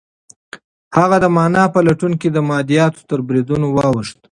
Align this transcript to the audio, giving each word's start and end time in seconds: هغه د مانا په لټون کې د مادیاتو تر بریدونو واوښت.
هغه 0.97 1.17
د 1.23 1.25
مانا 1.35 1.63
په 1.73 1.79
لټون 1.87 2.13
کې 2.21 2.29
د 2.31 2.37
مادیاتو 2.49 3.01
تر 3.09 3.19
بریدونو 3.27 3.67
واوښت. 3.71 4.17